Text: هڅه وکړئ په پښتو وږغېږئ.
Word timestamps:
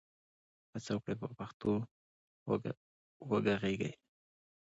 هڅه 0.71 0.91
وکړئ 0.93 1.15
په 1.21 1.27
پښتو 1.39 1.69
وږغېږئ. 3.31 3.93